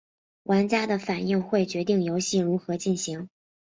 [0.45, 3.29] 玩家的反应会决定游戏如何进行。